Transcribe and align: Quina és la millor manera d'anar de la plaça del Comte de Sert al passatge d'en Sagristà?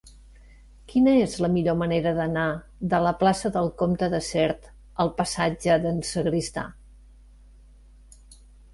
Quina 0.93 1.11
és 1.25 1.35
la 1.45 1.49
millor 1.55 1.77
manera 1.81 2.13
d'anar 2.21 2.47
de 2.95 3.03
la 3.09 3.13
plaça 3.21 3.53
del 3.59 3.71
Comte 3.83 4.11
de 4.15 4.23
Sert 4.31 4.67
al 5.05 5.15
passatge 5.23 5.81
d'en 5.87 6.05
Sagristà? 6.15 6.69